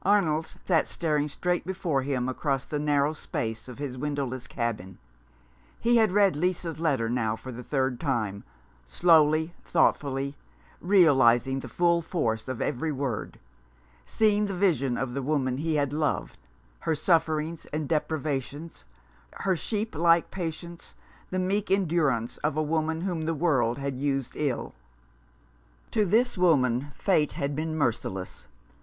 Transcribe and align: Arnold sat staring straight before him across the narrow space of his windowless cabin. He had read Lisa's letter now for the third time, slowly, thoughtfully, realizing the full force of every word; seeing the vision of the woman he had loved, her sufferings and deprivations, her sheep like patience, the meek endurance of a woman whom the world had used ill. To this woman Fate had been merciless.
Arnold 0.03 0.55
sat 0.65 0.87
staring 0.87 1.27
straight 1.27 1.63
before 1.63 2.01
him 2.01 2.27
across 2.27 2.65
the 2.65 2.79
narrow 2.79 3.13
space 3.13 3.67
of 3.67 3.77
his 3.77 3.99
windowless 3.99 4.47
cabin. 4.47 4.97
He 5.79 5.97
had 5.97 6.11
read 6.11 6.35
Lisa's 6.35 6.79
letter 6.79 7.07
now 7.07 7.35
for 7.35 7.51
the 7.51 7.61
third 7.61 7.99
time, 7.99 8.43
slowly, 8.87 9.53
thoughtfully, 9.63 10.35
realizing 10.81 11.59
the 11.59 11.67
full 11.67 12.01
force 12.01 12.47
of 12.47 12.63
every 12.63 12.91
word; 12.91 13.37
seeing 14.03 14.47
the 14.47 14.55
vision 14.55 14.97
of 14.97 15.13
the 15.13 15.21
woman 15.21 15.57
he 15.57 15.75
had 15.75 15.93
loved, 15.93 16.39
her 16.79 16.95
sufferings 16.95 17.67
and 17.67 17.87
deprivations, 17.87 18.85
her 19.33 19.55
sheep 19.55 19.93
like 19.93 20.31
patience, 20.31 20.95
the 21.29 21.37
meek 21.37 21.69
endurance 21.69 22.37
of 22.37 22.57
a 22.57 22.63
woman 22.63 23.01
whom 23.01 23.25
the 23.25 23.35
world 23.35 23.77
had 23.77 23.95
used 23.99 24.31
ill. 24.35 24.73
To 25.91 26.05
this 26.05 26.39
woman 26.39 26.87
Fate 26.95 27.33
had 27.33 27.55
been 27.55 27.77
merciless. 27.77 28.47